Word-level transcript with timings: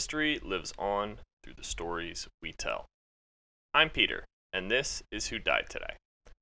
History 0.00 0.40
lives 0.42 0.72
on 0.78 1.18
through 1.44 1.52
the 1.58 1.62
stories 1.62 2.26
we 2.40 2.52
tell. 2.52 2.86
I'm 3.74 3.90
Peter, 3.90 4.24
and 4.50 4.70
this 4.70 5.02
is 5.12 5.26
Who 5.26 5.38
Died 5.38 5.66
Today, 5.68 5.96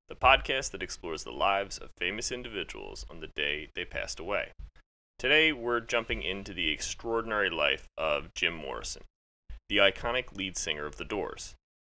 the 0.08 0.14
podcast 0.14 0.70
that 0.70 0.82
explores 0.84 1.24
the 1.24 1.32
lives 1.32 1.76
of 1.76 1.90
famous 1.98 2.30
individuals 2.30 3.04
on 3.10 3.18
the 3.18 3.32
day 3.34 3.68
they 3.74 3.84
passed 3.84 4.20
away. 4.20 4.52
Today, 5.18 5.52
we're 5.52 5.80
jumping 5.80 6.22
into 6.22 6.54
the 6.54 6.70
extraordinary 6.70 7.50
life 7.50 7.88
of 7.98 8.32
Jim 8.32 8.54
Morrison, 8.54 9.02
the 9.68 9.78
iconic 9.78 10.36
lead 10.36 10.56
singer 10.56 10.86
of 10.86 10.94
The 10.94 11.04
Doors. 11.04 11.56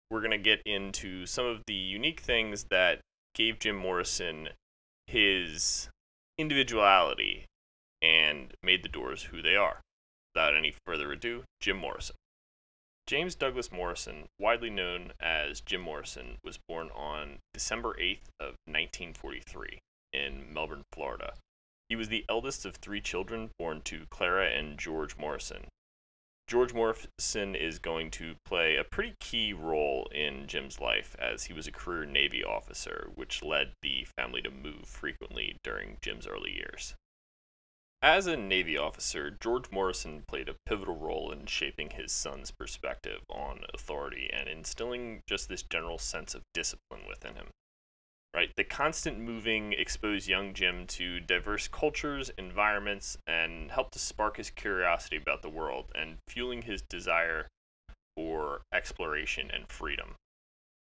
We're 0.09 0.21
going 0.21 0.31
to 0.31 0.37
get 0.37 0.61
into 0.65 1.25
some 1.25 1.45
of 1.45 1.63
the 1.67 1.73
unique 1.73 2.21
things 2.21 2.67
that 2.71 3.01
gave 3.35 3.59
Jim 3.59 3.75
Morrison 3.75 4.47
his 5.07 5.89
individuality 6.37 7.47
and 8.01 8.53
made 8.63 8.81
The 8.81 8.87
Doors 8.87 9.23
who 9.23 9.41
they 9.41 9.57
are. 9.57 9.81
Without 10.33 10.55
any 10.55 10.73
further 10.85 11.11
ado, 11.11 11.43
Jim 11.59 11.77
Morrison. 11.77 12.15
James 13.07 13.33
Douglas 13.33 13.71
Morrison, 13.71 14.27
widely 14.37 14.69
known 14.69 15.13
as 15.19 15.61
Jim 15.61 15.81
Morrison, 15.81 16.37
was 16.43 16.59
born 16.67 16.91
on 16.91 17.39
December 17.53 17.95
8th 17.99 18.29
of 18.39 18.55
1943 18.65 19.79
in 20.13 20.53
Melbourne, 20.53 20.83
Florida. 20.93 21.33
He 21.87 21.95
was 21.95 22.09
the 22.09 22.23
eldest 22.29 22.65
of 22.65 22.75
three 22.75 23.01
children 23.01 23.49
born 23.57 23.81
to 23.85 24.05
Clara 24.11 24.51
and 24.51 24.77
George 24.77 25.17
Morrison. 25.17 25.69
George 26.47 26.73
Morrison 26.73 27.55
is 27.55 27.79
going 27.79 28.11
to 28.11 28.35
play 28.45 28.75
a 28.75 28.83
pretty 28.83 29.15
key 29.19 29.53
role 29.53 30.07
in 30.13 30.45
Jim's 30.47 30.79
life 30.79 31.15
as 31.17 31.45
he 31.45 31.53
was 31.53 31.65
a 31.65 31.71
career 31.71 32.05
Navy 32.05 32.43
officer, 32.43 33.09
which 33.15 33.43
led 33.43 33.73
the 33.81 34.05
family 34.17 34.43
to 34.43 34.51
move 34.51 34.85
frequently 34.85 35.57
during 35.63 35.97
Jim's 36.03 36.27
early 36.27 36.51
years. 36.51 36.93
As 38.01 38.27
a 38.27 38.37
Navy 38.37 38.77
officer, 38.77 39.29
George 39.29 39.71
Morrison 39.71 40.23
played 40.25 40.47
a 40.47 40.55
pivotal 40.65 40.95
role 40.95 41.33
in 41.33 41.47
shaping 41.47 41.89
his 41.89 42.13
son's 42.13 42.49
perspective 42.49 43.23
on 43.29 43.65
authority 43.73 44.29
and 44.31 44.47
instilling 44.47 45.21
just 45.27 45.49
this 45.49 45.63
general 45.63 45.97
sense 45.97 46.33
of 46.33 46.43
discipline 46.53 47.05
within 47.09 47.35
him. 47.35 47.49
Right? 48.33 48.55
The 48.55 48.63
constant 48.63 49.19
moving 49.19 49.73
exposed 49.73 50.29
young 50.29 50.53
Jim 50.53 50.87
to 50.87 51.19
diverse 51.19 51.67
cultures, 51.67 52.31
environments, 52.37 53.17
and 53.27 53.69
helped 53.71 53.93
to 53.93 53.99
spark 53.99 54.37
his 54.37 54.49
curiosity 54.49 55.17
about 55.17 55.41
the 55.41 55.49
world 55.49 55.91
and 55.93 56.19
fueling 56.29 56.61
his 56.61 56.81
desire 56.81 57.49
for 58.15 58.61
exploration 58.73 59.51
and 59.51 59.67
freedom. 59.67 60.15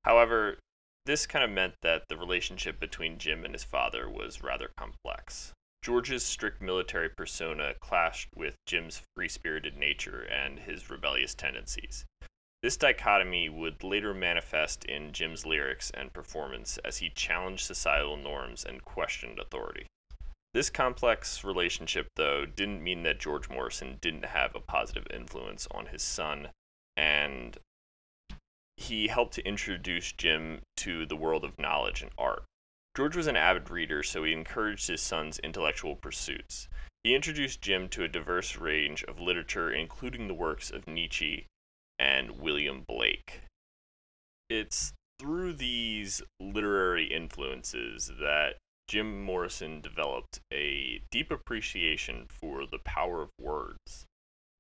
However, 0.04 0.58
this 1.06 1.26
kind 1.26 1.44
of 1.44 1.50
meant 1.50 1.76
that 1.80 2.08
the 2.08 2.18
relationship 2.18 2.78
between 2.78 3.16
Jim 3.16 3.42
and 3.44 3.54
his 3.54 3.64
father 3.64 4.06
was 4.06 4.42
rather 4.42 4.70
complex. 4.76 5.54
George's 5.86 6.24
strict 6.24 6.60
military 6.60 7.08
persona 7.08 7.72
clashed 7.78 8.28
with 8.34 8.56
Jim's 8.66 9.00
free 9.14 9.28
spirited 9.28 9.76
nature 9.76 10.22
and 10.22 10.58
his 10.58 10.90
rebellious 10.90 11.32
tendencies. 11.32 12.04
This 12.60 12.76
dichotomy 12.76 13.48
would 13.48 13.84
later 13.84 14.12
manifest 14.12 14.84
in 14.86 15.12
Jim's 15.12 15.46
lyrics 15.46 15.92
and 15.94 16.12
performance 16.12 16.76
as 16.78 16.96
he 16.96 17.08
challenged 17.10 17.64
societal 17.64 18.16
norms 18.16 18.64
and 18.64 18.84
questioned 18.84 19.38
authority. 19.38 19.86
This 20.54 20.70
complex 20.70 21.44
relationship, 21.44 22.08
though, 22.16 22.46
didn't 22.46 22.82
mean 22.82 23.04
that 23.04 23.20
George 23.20 23.48
Morrison 23.48 23.98
didn't 24.00 24.24
have 24.24 24.56
a 24.56 24.60
positive 24.60 25.06
influence 25.14 25.68
on 25.70 25.86
his 25.86 26.02
son, 26.02 26.48
and 26.96 27.58
he 28.76 29.06
helped 29.06 29.34
to 29.34 29.46
introduce 29.46 30.10
Jim 30.10 30.62
to 30.78 31.06
the 31.06 31.14
world 31.14 31.44
of 31.44 31.60
knowledge 31.60 32.02
and 32.02 32.10
art. 32.18 32.42
George 32.96 33.14
was 33.14 33.26
an 33.26 33.36
avid 33.36 33.68
reader, 33.68 34.02
so 34.02 34.24
he 34.24 34.32
encouraged 34.32 34.88
his 34.88 35.02
son's 35.02 35.38
intellectual 35.40 35.96
pursuits. 35.96 36.66
He 37.04 37.14
introduced 37.14 37.60
Jim 37.60 37.90
to 37.90 38.04
a 38.04 38.08
diverse 38.08 38.56
range 38.56 39.04
of 39.04 39.20
literature, 39.20 39.70
including 39.70 40.28
the 40.28 40.34
works 40.34 40.70
of 40.70 40.86
Nietzsche 40.86 41.46
and 41.98 42.40
William 42.40 42.84
Blake. 42.88 43.42
It's 44.48 44.94
through 45.18 45.52
these 45.54 46.22
literary 46.40 47.12
influences 47.12 48.12
that 48.18 48.56
Jim 48.88 49.22
Morrison 49.22 49.82
developed 49.82 50.40
a 50.50 51.02
deep 51.10 51.30
appreciation 51.30 52.26
for 52.28 52.66
the 52.66 52.78
power 52.78 53.20
of 53.20 53.30
words 53.38 54.06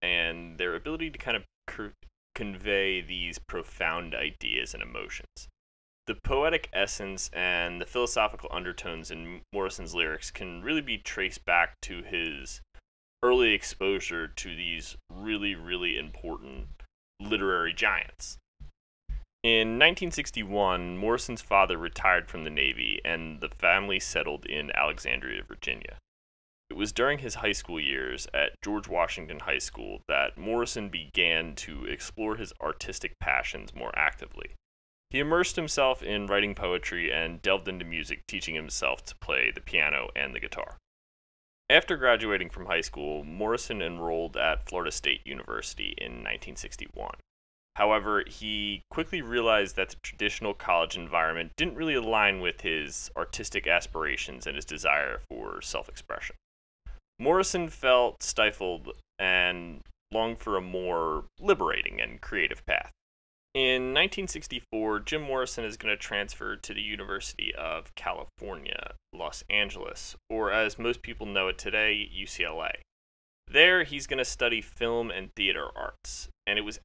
and 0.02 0.58
their 0.58 0.74
ability 0.74 1.10
to 1.10 1.18
kind 1.18 1.38
of 1.38 1.44
convey 2.34 3.00
these 3.00 3.38
profound 3.38 4.14
ideas 4.14 4.74
and 4.74 4.82
emotions. 4.82 5.48
The 6.06 6.14
poetic 6.14 6.68
essence 6.72 7.30
and 7.32 7.80
the 7.80 7.86
philosophical 7.86 8.48
undertones 8.52 9.10
in 9.10 9.40
Morrison's 9.52 9.92
lyrics 9.92 10.30
can 10.30 10.62
really 10.62 10.80
be 10.80 10.98
traced 10.98 11.44
back 11.44 11.80
to 11.82 12.02
his 12.02 12.60
early 13.24 13.52
exposure 13.52 14.28
to 14.28 14.54
these 14.54 14.96
really, 15.10 15.56
really 15.56 15.98
important 15.98 16.68
literary 17.18 17.72
giants. 17.72 18.38
In 19.42 19.78
1961, 19.78 20.96
Morrison's 20.96 21.42
father 21.42 21.76
retired 21.76 22.28
from 22.28 22.44
the 22.44 22.50
Navy 22.50 23.00
and 23.04 23.40
the 23.40 23.48
family 23.48 23.98
settled 23.98 24.46
in 24.46 24.70
Alexandria, 24.76 25.42
Virginia. 25.42 25.98
It 26.70 26.74
was 26.74 26.92
during 26.92 27.18
his 27.18 27.36
high 27.36 27.52
school 27.52 27.80
years 27.80 28.28
at 28.32 28.60
George 28.62 28.86
Washington 28.86 29.40
High 29.40 29.58
School 29.58 30.02
that 30.06 30.38
Morrison 30.38 30.88
began 30.88 31.56
to 31.56 31.84
explore 31.84 32.36
his 32.36 32.52
artistic 32.60 33.18
passions 33.18 33.74
more 33.74 33.96
actively. 33.96 34.54
He 35.10 35.20
immersed 35.20 35.56
himself 35.56 36.02
in 36.02 36.26
writing 36.26 36.54
poetry 36.54 37.12
and 37.12 37.40
delved 37.40 37.68
into 37.68 37.84
music, 37.84 38.26
teaching 38.26 38.54
himself 38.54 39.04
to 39.06 39.16
play 39.16 39.50
the 39.50 39.60
piano 39.60 40.08
and 40.16 40.34
the 40.34 40.40
guitar. 40.40 40.78
After 41.68 41.96
graduating 41.96 42.50
from 42.50 42.66
high 42.66 42.80
school, 42.80 43.24
Morrison 43.24 43.82
enrolled 43.82 44.36
at 44.36 44.68
Florida 44.68 44.92
State 44.92 45.26
University 45.26 45.94
in 45.98 46.22
1961. 46.22 47.14
However, 47.76 48.24
he 48.26 48.82
quickly 48.90 49.20
realized 49.20 49.76
that 49.76 49.90
the 49.90 49.96
traditional 49.96 50.54
college 50.54 50.96
environment 50.96 51.52
didn't 51.56 51.74
really 51.74 51.94
align 51.94 52.40
with 52.40 52.62
his 52.62 53.10
artistic 53.16 53.66
aspirations 53.66 54.46
and 54.46 54.56
his 54.56 54.64
desire 54.64 55.22
for 55.28 55.60
self 55.60 55.88
expression. 55.88 56.36
Morrison 57.18 57.68
felt 57.68 58.22
stifled 58.22 58.92
and 59.18 59.82
longed 60.10 60.38
for 60.38 60.56
a 60.56 60.62
more 60.62 61.24
liberating 61.38 62.00
and 62.00 62.20
creative 62.20 62.64
path. 62.64 62.92
In 63.56 63.94
1964, 63.94 65.00
Jim 65.00 65.22
Morrison 65.22 65.64
is 65.64 65.78
going 65.78 65.90
to 65.90 65.96
transfer 65.96 66.56
to 66.56 66.74
the 66.74 66.82
University 66.82 67.54
of 67.54 67.94
California, 67.94 68.92
Los 69.14 69.44
Angeles, 69.48 70.14
or 70.28 70.52
as 70.52 70.78
most 70.78 71.00
people 71.00 71.24
know 71.24 71.48
it 71.48 71.56
today, 71.56 72.06
UCLA. 72.14 72.72
There, 73.48 73.84
he's 73.84 74.06
going 74.06 74.18
to 74.18 74.26
study 74.26 74.60
film 74.60 75.10
and 75.10 75.30
theater 75.34 75.68
arts, 75.74 76.28
and 76.46 76.58
it 76.58 76.66
was 76.66 76.80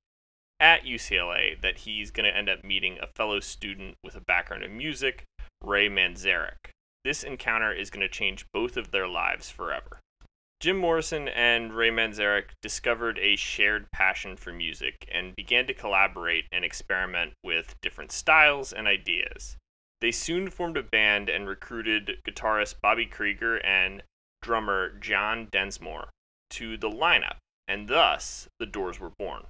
at 0.61 0.85
UCLA 0.85 1.59
that 1.59 1.79
he's 1.79 2.09
going 2.09 2.31
to 2.31 2.37
end 2.37 2.47
up 2.47 2.63
meeting 2.63 2.97
a 3.01 3.07
fellow 3.07 3.41
student 3.41 3.95
with 4.01 4.15
a 4.15 4.21
background 4.21 4.63
in 4.63 4.77
music, 4.77 5.25
Ray 5.61 5.89
Manzarek. 5.89 6.71
This 7.03 7.21
encounter 7.21 7.73
is 7.73 7.89
going 7.89 7.99
to 7.99 8.07
change 8.07 8.45
both 8.53 8.77
of 8.77 8.91
their 8.91 9.09
lives 9.09 9.49
forever. 9.49 9.99
Jim 10.61 10.77
Morrison 10.77 11.27
and 11.29 11.73
Ray 11.73 11.89
Manzarek 11.89 12.51
discovered 12.61 13.17
a 13.17 13.35
shared 13.35 13.89
passion 13.91 14.37
for 14.37 14.53
music 14.53 15.09
and 15.11 15.35
began 15.35 15.65
to 15.65 15.73
collaborate 15.73 16.45
and 16.51 16.63
experiment 16.63 17.33
with 17.43 17.73
different 17.81 18.11
styles 18.11 18.71
and 18.71 18.87
ideas. 18.87 19.57
They 20.01 20.11
soon 20.11 20.51
formed 20.51 20.77
a 20.77 20.83
band 20.83 21.29
and 21.29 21.47
recruited 21.47 22.19
guitarist 22.23 22.75
Robby 22.83 23.07
Krieger 23.07 23.57
and 23.65 24.03
drummer 24.43 24.91
John 24.99 25.47
Densmore 25.51 26.09
to 26.51 26.77
the 26.77 26.91
lineup, 26.91 27.37
and 27.67 27.87
thus 27.87 28.47
the 28.59 28.67
Doors 28.67 28.99
were 28.99 29.13
born. 29.17 29.45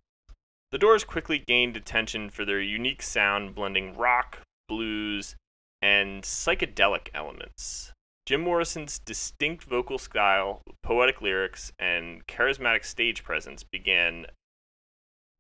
The 0.72 0.78
Doors 0.78 1.04
quickly 1.04 1.40
gained 1.40 1.76
attention 1.76 2.30
for 2.30 2.46
their 2.46 2.62
unique 2.62 3.02
sound 3.02 3.54
blending 3.54 3.98
rock, 3.98 4.44
blues, 4.70 5.36
and 5.82 6.24
psychedelic 6.24 7.10
elements. 7.14 7.92
Jim 8.32 8.40
Morrison's 8.40 8.98
distinct 8.98 9.66
vocal 9.66 9.98
style, 9.98 10.62
poetic 10.82 11.22
lyrics, 11.22 11.74
and 11.78 12.26
charismatic 12.28 12.86
stage 12.86 13.26
presence 13.26 13.62
began 13.62 14.26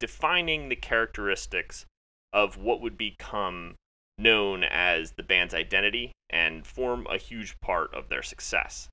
defining 0.01 0.67
the 0.67 0.75
characteristics 0.75 1.85
of 2.33 2.57
what 2.57 2.81
would 2.81 2.97
become 2.97 3.75
known 4.17 4.65
as 4.65 5.13
the 5.13 5.23
band's 5.23 5.53
identity 5.53 6.11
and 6.29 6.67
form 6.67 7.07
a 7.09 7.15
huge 7.15 7.57
part 7.61 7.93
of 7.93 8.09
their 8.09 8.21
success. 8.21 8.89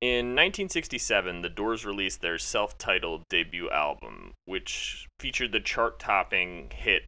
In 0.00 0.34
1967, 0.34 1.42
the 1.42 1.48
Doors 1.48 1.86
released 1.86 2.22
their 2.22 2.38
self 2.38 2.76
titled 2.76 3.22
debut 3.28 3.70
album, 3.70 4.34
which 4.44 5.06
featured 5.20 5.52
the 5.52 5.60
chart 5.60 6.00
topping 6.00 6.72
hit 6.74 7.06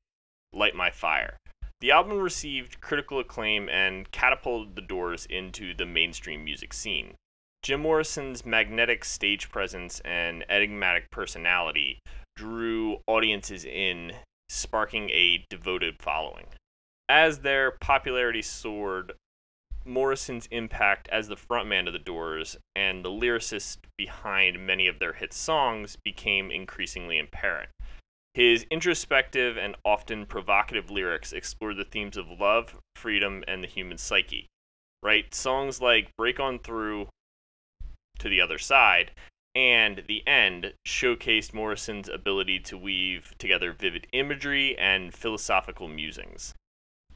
Light 0.52 0.76
My 0.76 0.92
Fire. 0.92 1.36
The 1.80 1.92
album 1.92 2.18
received 2.18 2.80
critical 2.80 3.20
acclaim 3.20 3.68
and 3.68 4.10
catapulted 4.10 4.74
the 4.74 4.82
Doors 4.82 5.26
into 5.26 5.74
the 5.74 5.86
mainstream 5.86 6.44
music 6.44 6.72
scene. 6.72 7.14
Jim 7.62 7.80
Morrison's 7.80 8.44
magnetic 8.44 9.04
stage 9.04 9.48
presence 9.50 10.00
and 10.00 10.44
enigmatic 10.48 11.10
personality 11.10 12.00
drew 12.34 12.98
audiences 13.06 13.64
in, 13.64 14.12
sparking 14.48 15.10
a 15.10 15.44
devoted 15.48 16.02
following. 16.02 16.46
As 17.08 17.40
their 17.40 17.70
popularity 17.70 18.42
soared, 18.42 19.12
Morrison's 19.84 20.46
impact 20.50 21.08
as 21.08 21.28
the 21.28 21.36
frontman 21.36 21.86
of 21.86 21.92
the 21.92 21.98
Doors 21.98 22.56
and 22.74 23.04
the 23.04 23.10
lyricist 23.10 23.78
behind 23.96 24.66
many 24.66 24.88
of 24.88 24.98
their 24.98 25.12
hit 25.12 25.32
songs 25.32 25.96
became 25.96 26.50
increasingly 26.50 27.18
apparent. 27.18 27.70
His 28.38 28.66
introspective 28.70 29.56
and 29.56 29.74
often 29.84 30.24
provocative 30.24 30.92
lyrics 30.92 31.32
explore 31.32 31.74
the 31.74 31.84
themes 31.84 32.16
of 32.16 32.30
love, 32.30 32.78
freedom, 32.94 33.42
and 33.48 33.64
the 33.64 33.66
human 33.66 33.98
psyche. 33.98 34.46
Right? 35.02 35.34
Songs 35.34 35.80
like 35.80 36.16
Break 36.16 36.38
On 36.38 36.60
Through 36.60 37.08
to 38.20 38.28
the 38.28 38.40
Other 38.40 38.58
Side 38.58 39.10
and 39.56 40.04
The 40.06 40.24
End 40.24 40.74
showcased 40.86 41.52
Morrison's 41.52 42.08
ability 42.08 42.60
to 42.60 42.78
weave 42.78 43.34
together 43.38 43.72
vivid 43.72 44.06
imagery 44.12 44.78
and 44.78 45.12
philosophical 45.12 45.88
musings. 45.88 46.54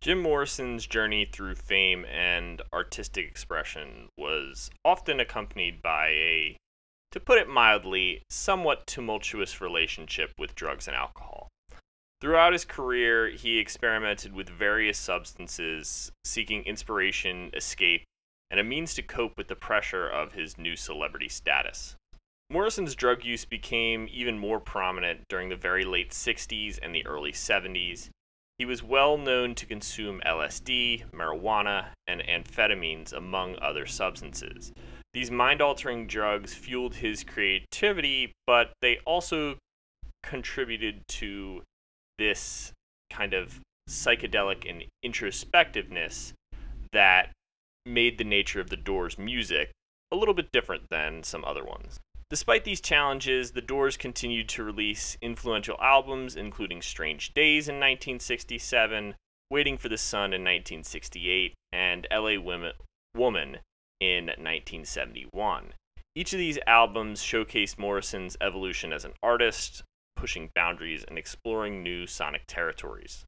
Jim 0.00 0.18
Morrison's 0.18 0.88
journey 0.88 1.24
through 1.24 1.54
fame 1.54 2.04
and 2.04 2.62
artistic 2.72 3.28
expression 3.28 4.08
was 4.18 4.72
often 4.84 5.20
accompanied 5.20 5.82
by 5.82 6.08
a, 6.08 6.56
to 7.12 7.20
put 7.20 7.38
it 7.38 7.48
mildly, 7.48 8.22
somewhat 8.28 8.86
tumultuous 8.86 9.60
relationship 9.60 10.32
with 10.38 10.54
drugs 10.54 10.88
and 10.88 10.96
alcohol. 10.96 11.48
Throughout 12.20 12.52
his 12.52 12.64
career, 12.64 13.28
he 13.30 13.58
experimented 13.58 14.32
with 14.32 14.48
various 14.48 14.98
substances, 14.98 16.10
seeking 16.24 16.64
inspiration, 16.64 17.50
escape, 17.54 18.04
and 18.50 18.60
a 18.60 18.64
means 18.64 18.94
to 18.94 19.02
cope 19.02 19.36
with 19.36 19.48
the 19.48 19.56
pressure 19.56 20.08
of 20.08 20.32
his 20.32 20.56
new 20.56 20.76
celebrity 20.76 21.28
status. 21.28 21.96
Morrison's 22.48 22.94
drug 22.94 23.24
use 23.24 23.44
became 23.44 24.08
even 24.10 24.38
more 24.38 24.60
prominent 24.60 25.22
during 25.28 25.48
the 25.48 25.56
very 25.56 25.84
late 25.84 26.10
60s 26.10 26.78
and 26.82 26.94
the 26.94 27.06
early 27.06 27.32
70s. 27.32 28.10
He 28.58 28.64
was 28.64 28.82
well 28.82 29.16
known 29.16 29.54
to 29.56 29.66
consume 29.66 30.20
LSD, 30.24 31.10
marijuana, 31.10 31.88
and 32.06 32.20
amphetamines, 32.22 33.12
among 33.12 33.56
other 33.60 33.86
substances. 33.86 34.72
These 35.14 35.30
mind 35.30 35.60
altering 35.60 36.06
drugs 36.06 36.54
fueled 36.54 36.96
his 36.96 37.22
creativity, 37.22 38.32
but 38.46 38.72
they 38.80 38.98
also 39.04 39.58
contributed 40.22 41.06
to 41.08 41.62
this 42.18 42.72
kind 43.10 43.34
of 43.34 43.60
psychedelic 43.90 44.68
and 44.68 44.84
introspectiveness 45.04 46.32
that 46.92 47.32
made 47.84 48.16
the 48.16 48.24
nature 48.24 48.60
of 48.60 48.70
the 48.70 48.76
Doors' 48.76 49.18
music 49.18 49.70
a 50.10 50.16
little 50.16 50.34
bit 50.34 50.50
different 50.52 50.84
than 50.90 51.22
some 51.22 51.44
other 51.44 51.64
ones. 51.64 51.98
Despite 52.30 52.64
these 52.64 52.80
challenges, 52.80 53.52
the 53.52 53.60
Doors 53.60 53.98
continued 53.98 54.48
to 54.50 54.64
release 54.64 55.18
influential 55.20 55.76
albums, 55.82 56.36
including 56.36 56.80
Strange 56.80 57.34
Days 57.34 57.68
in 57.68 57.74
1967, 57.74 59.14
Waiting 59.50 59.76
for 59.76 59.90
the 59.90 59.98
Sun 59.98 60.32
in 60.32 60.40
1968, 60.40 61.52
and 61.72 62.06
LA 62.10 62.40
Women, 62.40 62.72
Woman 63.14 63.58
in 64.02 64.26
1971. 64.26 65.74
Each 66.16 66.32
of 66.32 66.38
these 66.40 66.58
albums 66.66 67.22
showcased 67.22 67.78
Morrison's 67.78 68.36
evolution 68.40 68.92
as 68.92 69.04
an 69.04 69.14
artist, 69.22 69.84
pushing 70.16 70.50
boundaries 70.56 71.04
and 71.04 71.16
exploring 71.16 71.82
new 71.82 72.08
sonic 72.08 72.42
territories. 72.48 73.24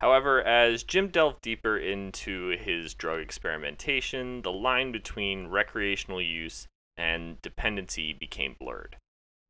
However, 0.00 0.42
as 0.42 0.82
Jim 0.82 1.08
delved 1.08 1.42
deeper 1.42 1.78
into 1.78 2.56
his 2.58 2.94
drug 2.94 3.20
experimentation, 3.20 4.42
the 4.42 4.52
line 4.52 4.90
between 4.90 5.46
recreational 5.46 6.20
use 6.20 6.66
and 6.96 7.40
dependency 7.40 8.12
became 8.12 8.56
blurred. 8.58 8.96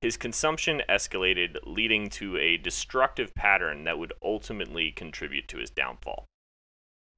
His 0.01 0.17
consumption 0.17 0.83
escalated, 0.89 1.59
leading 1.65 2.09
to 2.11 2.37
a 2.37 2.57
destructive 2.59 3.35
pattern 3.35 3.85
that 3.85 3.99
would 3.99 4.13
ultimately 4.23 4.93
contribute 4.93 5.49
to 5.49 5.59
his 5.59 5.71
downfall. 5.71 6.27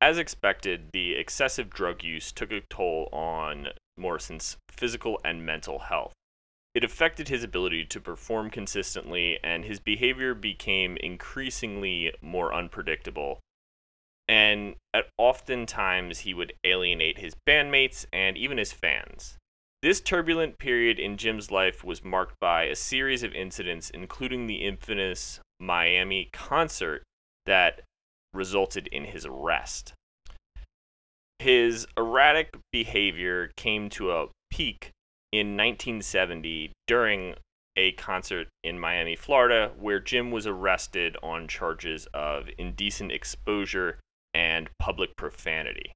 As 0.00 0.16
expected, 0.16 0.90
the 0.92 1.14
excessive 1.14 1.68
drug 1.68 2.02
use 2.02 2.32
took 2.32 2.50
a 2.50 2.62
toll 2.62 3.08
on 3.12 3.68
Morrison's 3.98 4.56
physical 4.70 5.20
and 5.24 5.44
mental 5.44 5.78
health. 5.80 6.14
It 6.74 6.84
affected 6.84 7.28
his 7.28 7.44
ability 7.44 7.84
to 7.86 8.00
perform 8.00 8.48
consistently, 8.50 9.38
and 9.42 9.64
his 9.64 9.80
behavior 9.80 10.34
became 10.34 10.96
increasingly 10.96 12.14
more 12.22 12.54
unpredictable. 12.54 13.40
And 14.28 14.76
at 14.94 15.08
oftentimes, 15.18 16.20
he 16.20 16.32
would 16.32 16.54
alienate 16.64 17.18
his 17.18 17.34
bandmates 17.46 18.06
and 18.12 18.38
even 18.38 18.56
his 18.56 18.72
fans. 18.72 19.36
This 19.82 20.00
turbulent 20.00 20.58
period 20.58 20.98
in 20.98 21.16
Jim's 21.16 21.50
life 21.50 21.82
was 21.82 22.04
marked 22.04 22.38
by 22.38 22.64
a 22.64 22.76
series 22.76 23.22
of 23.22 23.34
incidents, 23.34 23.90
including 23.90 24.46
the 24.46 24.64
infamous 24.64 25.40
Miami 25.58 26.28
concert 26.32 27.02
that 27.46 27.82
resulted 28.32 28.86
in 28.88 29.04
his 29.04 29.26
arrest. 29.26 29.92
His 31.38 31.86
erratic 31.96 32.54
behavior 32.70 33.50
came 33.56 33.88
to 33.90 34.12
a 34.12 34.28
peak 34.50 34.90
in 35.32 35.56
1970 35.56 36.72
during 36.86 37.34
a 37.76 37.92
concert 37.92 38.48
in 38.62 38.78
Miami, 38.78 39.16
Florida, 39.16 39.72
where 39.78 40.00
Jim 40.00 40.30
was 40.30 40.46
arrested 40.46 41.16
on 41.22 41.48
charges 41.48 42.06
of 42.12 42.50
indecent 42.58 43.12
exposure 43.12 43.98
and 44.34 44.68
public 44.78 45.16
profanity. 45.16 45.92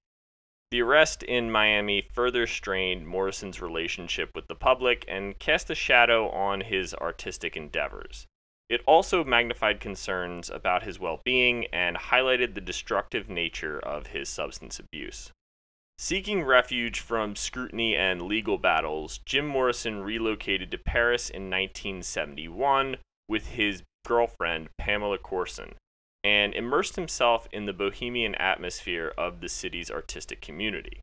The 0.70 0.82
arrest 0.82 1.22
in 1.22 1.52
Miami 1.52 2.02
further 2.12 2.46
strained 2.46 3.06
Morrison's 3.06 3.60
relationship 3.60 4.30
with 4.34 4.46
the 4.48 4.54
public 4.54 5.04
and 5.06 5.38
cast 5.38 5.70
a 5.70 5.75
shadow 5.75 6.28
on 6.30 6.62
his 6.62 6.94
artistic 6.94 7.56
endeavors. 7.56 8.26
It 8.69 8.82
also 8.87 9.25
magnified 9.25 9.78
concerns 9.78 10.49
about 10.49 10.84
his 10.84 10.99
well 10.99 11.20
being 11.22 11.66
and 11.66 11.96
highlighted 11.96 12.55
the 12.55 12.61
destructive 12.62 13.28
nature 13.28 13.78
of 13.78 14.08
his 14.08 14.28
substance 14.28 14.78
abuse. 14.78 15.31
Seeking 15.99 16.43
refuge 16.43 16.99
from 16.99 17.37
scrutiny 17.37 17.94
and 17.94 18.22
legal 18.22 18.58
battles, 18.58 19.19
Jim 19.26 19.46
Morrison 19.46 20.02
relocated 20.02 20.70
to 20.70 20.78
Paris 20.78 21.28
in 21.28 21.50
1971 21.50 22.96
with 23.28 23.49
his 23.49 23.82
girlfriend, 24.06 24.70
Pamela 24.78 25.19
Courson, 25.19 25.75
and 26.25 26.55
immersed 26.55 26.96
himself 26.96 27.46
in 27.52 27.66
the 27.66 27.72
bohemian 27.72 28.34
atmosphere 28.37 29.12
of 29.16 29.40
the 29.40 29.49
city's 29.49 29.90
artistic 29.90 30.40
community. 30.40 31.00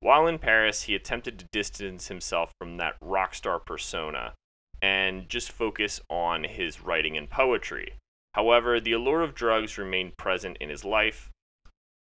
While 0.00 0.26
in 0.26 0.38
Paris, 0.38 0.84
he 0.84 0.94
attempted 0.94 1.38
to 1.38 1.46
distance 1.52 2.08
himself 2.08 2.52
from 2.58 2.78
that 2.78 2.96
rock 3.00 3.34
star 3.34 3.60
persona 3.60 4.34
and 4.82 5.28
just 5.28 5.50
focus 5.50 6.00
on 6.10 6.44
his 6.44 6.82
writing 6.82 7.16
and 7.16 7.30
poetry. 7.30 7.94
However, 8.34 8.80
the 8.80 8.92
allure 8.92 9.22
of 9.22 9.34
drugs 9.34 9.78
remained 9.78 10.18
present 10.18 10.58
in 10.58 10.68
his 10.68 10.84
life. 10.84 11.30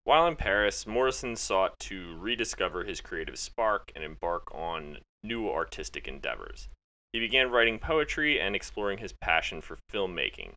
While 0.04 0.26
in 0.26 0.36
Paris, 0.36 0.86
Morrison 0.86 1.36
sought 1.36 1.78
to 1.80 2.16
rediscover 2.18 2.84
his 2.84 3.00
creative 3.00 3.38
spark 3.38 3.90
and 3.94 4.04
embark 4.04 4.54
on 4.54 4.98
new 5.22 5.48
artistic 5.48 6.06
endeavors. 6.06 6.68
He 7.12 7.20
began 7.20 7.50
writing 7.50 7.78
poetry 7.78 8.38
and 8.38 8.54
exploring 8.54 8.98
his 8.98 9.14
passion 9.14 9.62
for 9.62 9.78
filmmaking, 9.90 10.52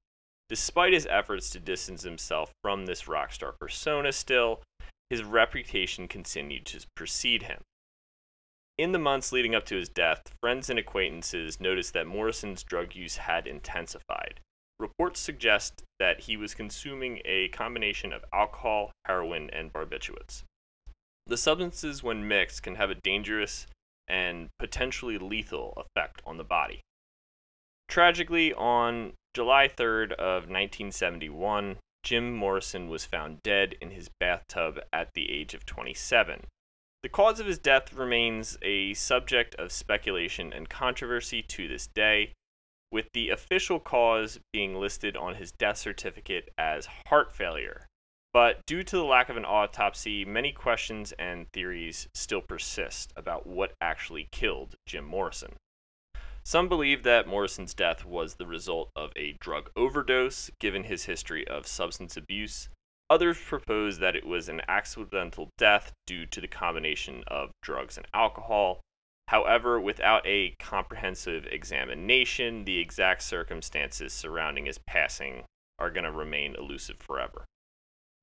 Despite 0.49 0.93
his 0.93 1.05
efforts 1.05 1.51
to 1.51 1.59
distance 1.59 2.01
himself 2.01 2.51
from 2.63 2.87
this 2.87 3.07
rock 3.07 3.31
star 3.31 3.51
persona, 3.51 4.11
still, 4.11 4.63
his 5.11 5.23
reputation 5.23 6.07
continued 6.07 6.65
to 6.65 6.85
precede 6.95 7.43
him. 7.43 7.61
In 8.79 8.93
the 8.93 8.97
months 8.97 9.33
leading 9.33 9.55
up 9.55 9.65
to 9.65 9.75
his 9.75 9.89
death, 9.89 10.33
friends 10.39 10.69
and 10.69 10.79
acquaintances 10.79 11.59
noticed 11.59 11.91
that 11.91 12.07
Morrison's 12.07 12.63
drug 12.63 12.95
use 12.95 13.17
had 13.17 13.45
intensified. 13.45 14.39
Reports 14.79 15.19
suggest 15.19 15.83
that 15.99 16.21
he 16.21 16.37
was 16.37 16.53
consuming 16.53 17.21
a 17.25 17.49
combination 17.49 18.13
of 18.13 18.23
alcohol, 18.31 18.93
heroin, 19.03 19.49
and 19.49 19.73
barbiturates. 19.73 20.43
The 21.27 21.35
substances, 21.35 22.03
when 22.03 22.25
mixed, 22.25 22.63
can 22.63 22.75
have 22.75 22.89
a 22.89 22.95
dangerous 22.95 23.67
and 24.07 24.47
potentially 24.59 25.17
lethal 25.17 25.73
effect 25.75 26.21
on 26.25 26.37
the 26.37 26.45
body. 26.45 26.79
Tragically, 27.89 28.53
on 28.53 29.11
July 29.33 29.67
3rd 29.67 30.13
of 30.13 30.43
1971, 30.43 31.79
Jim 32.03 32.33
Morrison 32.33 32.87
was 32.87 33.03
found 33.03 33.43
dead 33.43 33.75
in 33.81 33.91
his 33.91 34.09
bathtub 34.21 34.79
at 34.93 35.09
the 35.15 35.29
age 35.29 35.53
of 35.53 35.65
27. 35.65 36.45
The 37.01 37.09
cause 37.09 37.39
of 37.39 37.45
his 37.45 37.59
death 37.59 37.93
remains 37.93 38.57
a 38.61 38.93
subject 38.93 39.55
of 39.55 39.71
speculation 39.71 40.51
and 40.51 40.69
controversy 40.69 41.41
to 41.41 41.67
this 41.67 41.87
day, 41.87 42.33
with 42.91 43.07
the 43.13 43.29
official 43.29 43.79
cause 43.79 44.39
being 44.51 44.75
listed 44.75 45.15
on 45.15 45.35
his 45.35 45.53
death 45.53 45.77
certificate 45.77 46.49
as 46.57 46.87
heart 47.07 47.31
failure. 47.33 47.87
But 48.33 48.65
due 48.65 48.83
to 48.83 48.95
the 48.97 49.05
lack 49.05 49.29
of 49.29 49.37
an 49.37 49.45
autopsy, 49.45 50.25
many 50.25 50.51
questions 50.51 51.13
and 51.13 51.49
theories 51.51 52.09
still 52.13 52.41
persist 52.41 53.13
about 53.15 53.47
what 53.47 53.73
actually 53.79 54.27
killed 54.31 54.75
Jim 54.85 55.05
Morrison. 55.05 55.55
Some 56.43 56.67
believe 56.67 57.03
that 57.03 57.27
Morrison's 57.27 57.73
death 57.73 58.03
was 58.05 58.35
the 58.35 58.47
result 58.47 58.91
of 58.95 59.11
a 59.15 59.37
drug 59.39 59.71
overdose, 59.75 60.49
given 60.59 60.83
his 60.83 61.05
history 61.05 61.47
of 61.47 61.65
substance 61.65 62.17
abuse. 62.17 62.69
Others 63.09 63.41
propose 63.41 63.97
that 63.99 64.15
it 64.15 64.25
was 64.25 64.49
an 64.49 64.61
accidental 64.67 65.49
death 65.57 65.93
due 66.05 66.25
to 66.27 66.39
the 66.39 66.47
combination 66.47 67.23
of 67.27 67.51
drugs 67.63 67.97
and 67.97 68.07
alcohol. 68.13 68.81
However, 69.29 69.79
without 69.79 70.25
a 70.25 70.55
comprehensive 70.59 71.47
examination, 71.47 72.65
the 72.65 72.79
exact 72.79 73.23
circumstances 73.23 74.13
surrounding 74.13 74.65
his 74.65 74.77
passing 74.77 75.43
are 75.79 75.89
going 75.89 76.03
to 76.03 76.11
remain 76.11 76.55
elusive 76.55 76.97
forever. 76.97 77.45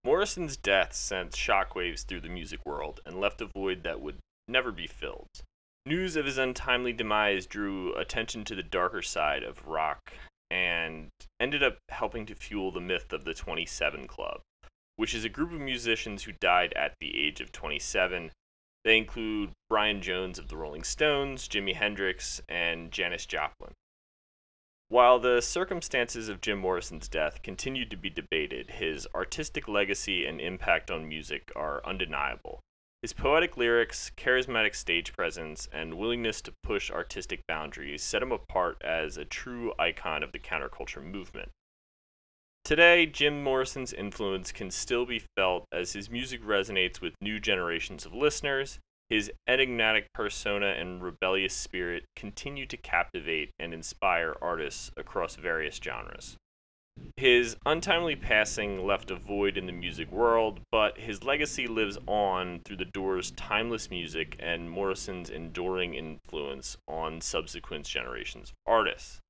Morrison's 0.05 0.57
death 0.57 0.95
sent 0.95 1.33
shockwaves 1.33 2.05
through 2.05 2.21
the 2.21 2.29
music 2.29 2.65
world 2.65 3.01
and 3.05 3.21
left 3.21 3.41
a 3.41 3.47
void 3.47 3.83
that 3.83 4.01
would 4.01 4.19
never 4.47 4.71
be 4.71 4.87
filled. 4.87 5.43
News 5.85 6.15
of 6.15 6.27
his 6.27 6.39
untimely 6.39 6.93
demise 6.93 7.47
drew 7.47 7.95
attention 7.95 8.45
to 8.45 8.55
the 8.55 8.63
darker 8.63 9.03
side 9.03 9.43
of 9.43 9.67
rock 9.67 10.13
and 10.51 11.11
ended 11.41 11.63
up 11.63 11.79
helping 11.89 12.27
to 12.27 12.35
fuel 12.35 12.71
the 12.71 12.81
myth 12.81 13.13
of 13.13 13.25
the 13.25 13.35
27 13.35 14.07
Club, 14.07 14.41
which 14.97 15.15
is 15.15 15.25
a 15.25 15.29
group 15.29 15.53
of 15.53 15.61
musicians 15.61 16.25
who 16.25 16.33
died 16.33 16.73
at 16.75 16.95
the 17.01 17.17
age 17.17 17.41
of 17.41 17.53
27. 17.53 18.33
They 18.85 18.97
include 18.97 19.53
Brian 19.69 20.03
Jones 20.03 20.39
of 20.39 20.49
the 20.49 20.57
Rolling 20.57 20.85
Stones, 20.85 21.49
Jimi 21.49 21.75
Hendrix, 21.75 22.41
and 22.49 22.91
Janis 22.91 23.27
Joplin. 23.27 23.73
While 24.89 25.19
the 25.19 25.41
circumstances 25.41 26.29
of 26.29 26.41
Jim 26.41 26.59
Morrison's 26.59 27.09
death 27.09 27.43
continued 27.43 27.91
to 27.91 27.97
be 27.97 28.09
debated, 28.09 28.71
his 28.71 29.09
artistic 29.15 29.67
legacy 29.67 30.25
and 30.25 30.41
impact 30.41 30.91
on 30.91 31.09
music 31.09 31.51
are 31.57 31.85
undeniable. 31.85 32.61
His 33.03 33.13
poetic 33.13 33.57
lyrics, 33.57 34.13
charismatic 34.17 34.75
stage 34.75 35.13
presence, 35.13 35.69
and 35.73 35.95
willingness 35.95 36.41
to 36.43 36.55
push 36.63 36.91
artistic 36.91 37.45
boundaries 37.47 38.03
set 38.03 38.23
him 38.23 38.31
apart 38.33 38.81
as 38.83 39.17
a 39.17 39.25
true 39.25 39.75
icon 39.79 40.23
of 40.23 40.33
the 40.33 40.39
counterculture 40.39 41.03
movement. 41.03 41.51
Today, 42.67 43.07
Jim 43.07 43.45
Morrison's 43.45 43.93
influence 43.93 44.51
can 44.51 44.73
still 44.73 45.07
be 45.07 45.23
felt 45.37 45.67
as 45.71 45.93
his 45.93 46.11
music 46.11 46.43
resonates 46.43 47.01
with 47.01 47.15
new 47.21 47.39
generations 47.39 48.05
of 48.05 48.13
listeners 48.13 48.81
his 49.09 49.31
enigmatic 49.47 50.13
persona 50.13 50.67
and 50.67 51.01
rebellious 51.01 51.55
spirit 51.55 52.07
continue 52.17 52.67
to 52.67 52.77
captivate 52.77 53.51
and 53.61 53.73
inspire 53.73 54.35
artists 54.43 54.91
across 54.97 55.37
various 55.37 55.77
genres. 55.77 56.37
His 57.17 57.57
untimely 57.65 58.17
passing 58.17 58.85
left 58.85 59.13
a 59.13 59.15
void 59.15 59.57
in 59.57 59.67
the 59.67 59.73
music 59.73 60.11
world, 60.11 60.59
but 60.73 60.99
his 60.99 61.23
legacy 61.23 61.69
lives 61.69 61.99
on 62.09 62.63
through 62.65 62.79
the 62.79 62.85
Doors' 62.87 63.31
timeless 63.31 63.91
music 63.91 64.35
and 64.41 64.69
Morrison's 64.69 65.31
enduring 65.31 65.95
influence 65.95 66.77
on 66.89 67.21
subsequent 67.21 67.87
generations 67.87 68.51
of 68.51 68.57
artists. 68.67 69.21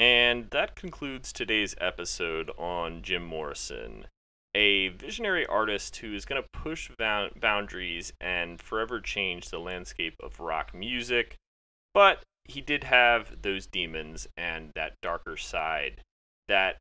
And 0.00 0.48
that 0.48 0.76
concludes 0.76 1.30
today's 1.30 1.74
episode 1.78 2.50
on 2.56 3.02
Jim 3.02 3.22
Morrison 3.22 4.06
a 4.54 4.88
visionary 4.88 5.44
artist 5.44 5.96
who 5.96 6.14
is 6.14 6.24
going 6.24 6.42
to 6.42 6.48
push 6.58 6.90
boundaries 7.38 8.10
and 8.18 8.62
forever 8.62 8.98
change 8.98 9.50
the 9.50 9.60
landscape 9.60 10.14
of 10.22 10.40
rock 10.40 10.74
music. 10.74 11.36
But 11.92 12.22
he 12.46 12.62
did 12.62 12.84
have 12.84 13.42
those 13.42 13.66
demons 13.66 14.26
and 14.38 14.70
that 14.74 14.94
darker 15.02 15.36
side 15.36 16.00
that 16.48 16.78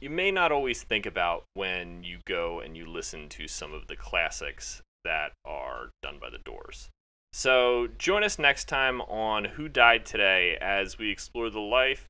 you 0.00 0.08
may 0.08 0.30
not 0.30 0.50
always 0.50 0.82
think 0.82 1.04
about 1.04 1.44
when 1.52 2.02
you 2.02 2.20
go 2.24 2.60
and 2.60 2.74
you 2.74 2.86
listen 2.86 3.28
to 3.28 3.48
some 3.48 3.74
of 3.74 3.86
the 3.86 3.96
classics 3.96 4.80
that 5.04 5.32
are 5.44 5.90
done 6.02 6.18
by 6.18 6.30
the 6.30 6.38
Doors. 6.38 6.88
So 7.34 7.88
join 7.98 8.24
us 8.24 8.38
next 8.38 8.64
time 8.64 9.02
on 9.02 9.44
Who 9.44 9.68
Died 9.68 10.06
Today 10.06 10.56
as 10.60 10.96
we 10.96 11.10
explore 11.10 11.50
the 11.50 11.60
life 11.60 12.06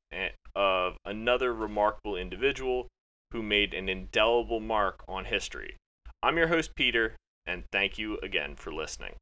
of 0.54 0.97
another 1.04 1.54
remarkable 1.54 2.16
individual 2.16 2.88
who 3.32 3.42
made 3.42 3.73
an 3.75 3.88
indelible 3.88 4.61
mark 4.61 5.02
on 5.09 5.25
history. 5.25 5.76
I'm 6.23 6.37
your 6.37 6.49
host, 6.49 6.75
Peter, 6.75 7.16
and 7.47 7.64
thank 7.73 7.99
you 7.99 8.18
again 8.23 8.56
for 8.56 8.73
listening. 8.73 9.14